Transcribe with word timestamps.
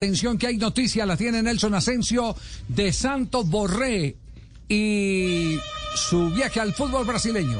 Atención 0.00 0.38
que 0.38 0.46
hay 0.46 0.58
noticia, 0.58 1.04
la 1.04 1.16
tiene 1.16 1.42
Nelson 1.42 1.74
Asensio 1.74 2.36
de 2.68 2.92
Santo 2.92 3.42
Borré 3.42 4.14
y 4.68 5.58
su 5.96 6.30
viaje 6.30 6.60
al 6.60 6.72
fútbol 6.72 7.04
brasileño. 7.04 7.58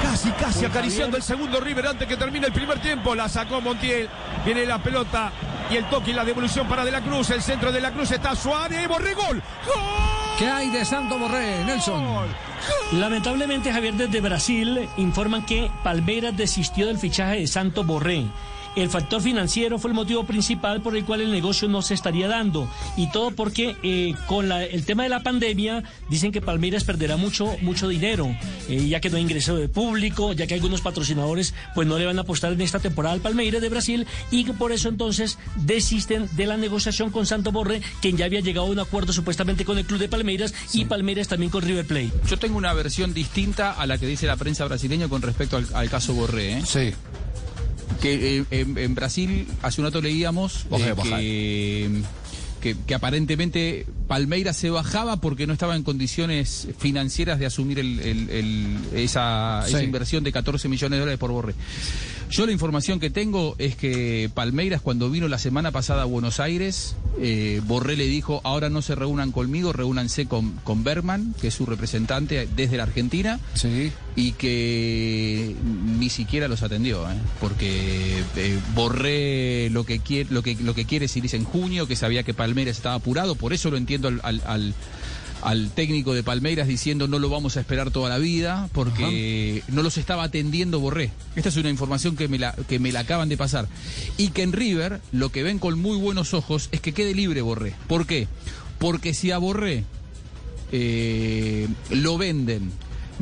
Casi, 0.00 0.30
casi 0.30 0.64
acariciando 0.64 1.16
el 1.16 1.24
segundo 1.24 1.58
River 1.58 1.88
antes 1.88 2.06
que 2.06 2.16
termine 2.16 2.46
el 2.46 2.52
primer 2.52 2.80
tiempo. 2.80 3.16
La 3.16 3.28
sacó 3.28 3.60
Montiel. 3.60 4.08
Viene 4.44 4.64
la 4.64 4.80
pelota 4.80 5.32
y 5.72 5.74
el 5.74 5.90
toque 5.90 6.12
y 6.12 6.14
la 6.14 6.24
devolución 6.24 6.68
para 6.68 6.84
De 6.84 6.92
la 6.92 7.00
Cruz. 7.00 7.30
El 7.30 7.42
centro 7.42 7.72
de 7.72 7.80
la 7.80 7.90
Cruz 7.90 8.12
está 8.12 8.36
Suárez. 8.36 8.86
Borré 8.86 9.14
gol. 9.14 9.42
¡Gol! 9.66 9.82
¿Qué 10.38 10.46
hay 10.46 10.70
de 10.70 10.84
Santo 10.84 11.18
Borré, 11.18 11.64
Nelson? 11.64 12.28
Lamentablemente, 12.92 13.72
Javier, 13.72 13.94
desde 13.94 14.20
Brasil 14.20 14.88
informan 14.98 15.44
que 15.44 15.68
Palmeiras 15.82 16.36
desistió 16.36 16.86
del 16.86 16.98
fichaje 16.98 17.40
de 17.40 17.46
Santo 17.48 17.82
Borré. 17.82 18.26
El 18.74 18.88
factor 18.88 19.20
financiero 19.20 19.78
fue 19.78 19.90
el 19.90 19.94
motivo 19.94 20.24
principal 20.24 20.80
por 20.80 20.96
el 20.96 21.04
cual 21.04 21.20
el 21.20 21.30
negocio 21.30 21.68
no 21.68 21.82
se 21.82 21.94
estaría 21.94 22.26
dando. 22.28 22.68
Y 22.96 23.10
todo 23.12 23.30
porque 23.32 23.76
eh, 23.82 24.14
con 24.26 24.48
la- 24.48 24.64
el 24.64 24.84
tema 24.84 25.02
de 25.02 25.08
la 25.10 25.22
pandemia 25.22 25.82
dicen 26.08 26.32
que 26.32 26.40
Palmeiras 26.40 26.84
perderá 26.84 27.16
mucho, 27.16 27.54
mucho 27.60 27.88
dinero, 27.88 28.34
eh, 28.68 28.86
ya 28.88 29.00
que 29.00 29.10
no 29.10 29.16
hay 29.16 29.22
ingreso 29.22 29.56
de 29.56 29.68
público, 29.68 30.32
ya 30.32 30.46
que 30.46 30.54
algunos 30.54 30.80
patrocinadores 30.80 31.54
pues 31.74 31.86
no 31.86 31.98
le 31.98 32.06
van 32.06 32.18
a 32.18 32.22
apostar 32.22 32.52
en 32.52 32.60
esta 32.62 32.78
temporada 32.78 33.14
al 33.14 33.20
Palmeiras 33.20 33.60
de 33.60 33.68
Brasil 33.68 34.06
y 34.30 34.44
que 34.44 34.52
por 34.54 34.72
eso 34.72 34.88
entonces 34.88 35.38
desisten 35.56 36.28
de 36.32 36.46
la 36.46 36.56
negociación 36.56 37.10
con 37.10 37.26
Santo 37.26 37.52
Borré, 37.52 37.82
quien 38.00 38.16
ya 38.16 38.24
había 38.24 38.40
llegado 38.40 38.66
a 38.66 38.70
un 38.70 38.78
acuerdo 38.78 39.12
supuestamente 39.12 39.64
con 39.64 39.78
el 39.78 39.84
club 39.84 39.98
de 40.00 40.08
Palmeiras 40.08 40.54
y 40.72 40.84
Palmeiras 40.86 41.28
también 41.28 41.50
con 41.50 41.62
River 41.62 41.86
Plate. 41.86 42.12
Yo 42.28 42.38
tengo 42.38 42.56
una 42.56 42.72
versión 42.72 43.12
distinta 43.14 43.72
a 43.72 43.86
la 43.86 43.98
que 43.98 44.06
dice 44.06 44.26
la 44.26 44.36
prensa 44.36 44.64
brasileña 44.64 45.08
con 45.08 45.20
respecto 45.22 45.56
al, 45.56 45.66
al 45.74 45.90
caso 45.90 46.14
Borré. 46.14 46.58
¿eh? 46.58 46.62
Sí. 46.66 46.92
Que 48.00 48.38
eh, 48.38 48.44
en, 48.50 48.78
en 48.78 48.94
Brasil 48.94 49.46
hace 49.62 49.80
un 49.80 49.86
rato 49.86 50.00
leíamos 50.00 50.66
eh, 51.20 51.90
que, 52.60 52.76
que 52.86 52.94
aparentemente 52.94 53.86
Palmeiras 54.16 54.58
se 54.58 54.68
bajaba 54.68 55.16
porque 55.22 55.46
no 55.46 55.54
estaba 55.54 55.74
en 55.74 55.84
condiciones 55.84 56.68
financieras 56.78 57.38
de 57.38 57.46
asumir 57.46 57.78
el- 57.78 57.98
el- 58.00 58.28
el- 58.28 58.76
esa, 58.94 59.62
Sí. 59.64 59.70
esa 59.70 59.82
inversión 59.82 60.22
de 60.22 60.30
14 60.32 60.68
millones 60.68 60.96
de 60.96 61.00
dólares 61.00 61.18
por 61.18 61.30
Borré. 61.32 61.54
Yo 62.30 62.44
la 62.44 62.52
información 62.52 63.00
que 63.00 63.08
tengo 63.08 63.54
es 63.58 63.74
que 63.74 64.30
Palmeiras 64.34 64.82
cuando 64.82 65.08
vino 65.10 65.28
la 65.28 65.38
semana 65.38 65.70
pasada 65.70 66.02
a 66.02 66.04
Buenos 66.06 66.40
Aires, 66.40 66.94
eh, 67.20 67.62
Borré 67.66 67.96
le 67.96 68.06
dijo, 68.06 68.42
ahora 68.44 68.68
no 68.68 68.82
se 68.82 68.94
reúnan 68.94 69.32
conmigo, 69.32 69.72
reúnanse 69.72 70.26
con, 70.26 70.52
con 70.64 70.84
Berman, 70.84 71.34
que 71.40 71.48
es 71.48 71.54
su 71.54 71.64
representante 71.64 72.46
desde 72.54 72.76
la 72.78 72.82
Argentina 72.84 73.38
Sí. 73.54 73.92
y 74.16 74.32
que 74.32 75.54
ni 75.98 76.08
siquiera 76.10 76.48
los 76.48 76.62
atendió, 76.62 77.08
¿eh? 77.10 77.14
porque 77.40 78.22
eh, 78.36 78.58
Borré 78.74 79.68
lo 79.70 79.84
que 79.84 79.98
quiere, 80.00 80.30
lo 80.32 80.42
que 80.42 80.54
lo 80.56 80.74
que 80.74 80.84
quiere 80.86 81.06
es 81.06 81.16
irse 81.16 81.36
en 81.36 81.44
junio, 81.44 81.86
que 81.86 81.96
sabía 81.96 82.22
que 82.22 82.34
Palmeiras 82.34 82.76
estaba 82.76 82.94
apurado, 82.94 83.34
por 83.34 83.52
eso 83.52 83.70
lo 83.70 83.76
entiendo 83.76 84.01
al, 84.08 84.20
al- 84.22 84.42
al- 84.46 84.74
al 85.42 85.70
técnico 85.70 86.14
de 86.14 86.22
Palmeiras 86.22 86.68
diciendo 86.68 87.08
no 87.08 87.18
lo 87.18 87.28
vamos 87.28 87.56
a 87.56 87.60
esperar 87.60 87.90
toda 87.90 88.08
la 88.08 88.18
vida, 88.18 88.68
porque 88.72 89.64
no 89.66 89.82
los 89.82 89.98
estaba 89.98 90.22
atendiendo 90.22 90.78
Borré. 90.78 91.10
Esta 91.34 91.48
es 91.48 91.56
una 91.56 91.68
información 91.68 92.14
que 92.14 92.28
me 92.28 92.38
la 92.38 92.52
que 92.68 92.78
me 92.78 92.92
la 92.92 93.00
acaban 93.00 93.28
de 93.28 93.36
pasar 93.36 93.66
y 94.18 94.28
que 94.28 94.42
en 94.42 94.52
River 94.52 95.00
lo 95.10 95.30
que 95.32 95.42
ven 95.42 95.58
con 95.58 95.80
muy 95.80 95.96
buenos 95.98 96.32
ojos 96.32 96.68
es 96.70 96.80
que 96.80 96.92
quede 96.92 97.12
libre 97.14 97.40
Borré. 97.42 97.74
¿Por 97.88 98.06
qué? 98.06 98.28
Porque 98.78 99.14
si 99.14 99.32
a 99.32 99.38
Borré 99.38 99.82
eh, 100.70 101.66
lo 101.90 102.18
venden 102.18 102.70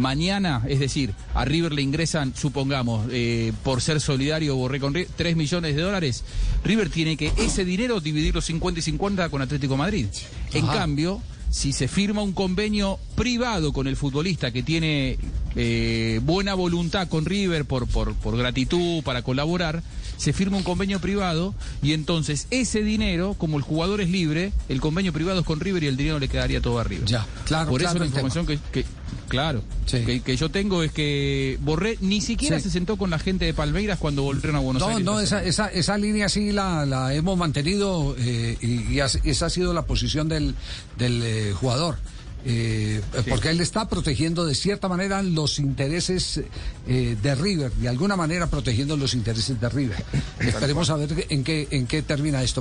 mañana, 0.00 0.62
es 0.68 0.80
decir, 0.80 1.14
a 1.34 1.44
River 1.44 1.72
le 1.72 1.82
ingresan, 1.82 2.34
supongamos, 2.34 3.06
eh, 3.12 3.52
por 3.62 3.80
ser 3.80 4.00
solidario, 4.00 4.56
borré 4.56 4.80
con 4.80 4.94
River, 4.94 5.10
3 5.16 5.36
millones 5.36 5.76
de 5.76 5.82
dólares, 5.82 6.24
River 6.64 6.90
tiene 6.90 7.16
que 7.16 7.32
ese 7.36 7.64
dinero 7.64 8.00
dividirlo 8.00 8.40
50 8.40 8.80
y 8.80 8.82
50 8.82 9.28
con 9.28 9.42
Atlético 9.42 9.76
Madrid. 9.76 10.06
En 10.52 10.66
cambio, 10.66 11.22
si 11.50 11.72
se 11.72 11.88
firma 11.88 12.22
un 12.22 12.32
convenio 12.32 12.98
privado 13.16 13.72
con 13.72 13.86
el 13.86 13.96
futbolista 13.96 14.50
que 14.52 14.62
tiene 14.62 15.18
eh, 15.56 16.20
buena 16.22 16.54
voluntad 16.54 17.08
con 17.08 17.24
River 17.24 17.64
por, 17.64 17.86
por, 17.88 18.14
por 18.14 18.36
gratitud, 18.36 19.02
para 19.02 19.22
colaborar, 19.22 19.82
se 20.16 20.32
firma 20.32 20.58
un 20.58 20.62
convenio 20.62 21.00
privado 21.00 21.54
y 21.82 21.92
entonces 21.92 22.46
ese 22.50 22.82
dinero, 22.82 23.34
como 23.38 23.56
el 23.56 23.62
jugador 23.62 24.00
es 24.00 24.10
libre, 24.10 24.52
el 24.68 24.80
convenio 24.80 25.12
privado 25.12 25.40
es 25.40 25.46
con 25.46 25.60
River 25.60 25.82
y 25.82 25.86
el 25.86 25.96
dinero 25.96 26.18
le 26.18 26.28
quedaría 26.28 26.60
todo 26.60 26.78
a 26.78 26.84
River. 26.84 27.06
Ya, 27.06 27.26
claro, 27.46 27.70
Por 27.70 27.80
claro 27.80 27.94
eso 27.96 28.00
la 28.00 28.06
información 28.06 28.46
que, 28.46 28.58
que- 28.70 28.84
claro, 29.30 29.62
Sí. 29.86 30.02
que, 30.04 30.20
que 30.20 30.36
yo 30.36 30.50
tengo 30.50 30.82
es 30.82 30.92
que 30.92 31.58
Borré 31.62 31.96
ni 32.02 32.20
siquiera 32.20 32.58
Sí. 32.58 32.64
se 32.64 32.70
sentó 32.70 32.96
con 32.96 33.08
la 33.10 33.18
gente 33.18 33.46
de 33.46 33.54
Palmeiras 33.54 33.98
cuando 33.98 34.22
volvieron 34.22 34.56
a 34.56 34.58
Buenos 34.58 34.82
No, 34.82 34.88
Aires. 34.90 35.04
no, 35.04 35.18
esta 35.20 35.42
esa, 35.42 35.52
semana. 35.64 35.70
esa, 35.72 35.78
esa 35.78 35.98
línea 35.98 36.28
sí 36.28 36.52
la, 36.52 36.84
la 36.84 37.14
hemos 37.14 37.38
mantenido 37.38 38.14
eh, 38.18 38.56
y, 38.60 38.98
esa 38.98 39.46
ha 39.46 39.50
sido 39.50 39.72
la 39.72 39.86
posición 39.86 40.28
del, 40.28 40.54
del 40.98 41.22
eh, 41.24 41.52
jugador. 41.54 41.96
Eh, 42.42 43.02
Porque 43.28 43.50
él 43.50 43.60
está 43.60 43.86
protegiendo 43.86 44.46
de 44.46 44.54
cierta 44.54 44.88
manera 44.88 45.22
los 45.22 45.58
intereses 45.58 46.40
eh, 46.88 47.14
de 47.22 47.34
River, 47.34 47.70
de 47.72 47.86
alguna 47.86 48.16
manera 48.16 48.46
protegiendo 48.46 48.96
los 48.96 49.12
intereses 49.12 49.60
de 49.60 49.68
River. 49.68 50.02
Esperemos 50.38 50.88
a 50.88 50.96
ver 50.96 51.26
en 51.28 51.44
qué, 51.44 51.68
en 51.70 51.86
qué 51.86 52.00
termina 52.00 52.42
esto. 52.42 52.58